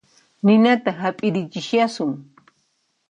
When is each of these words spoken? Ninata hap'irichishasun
Ninata 0.45 0.91
hap'irichishasun 1.01 2.11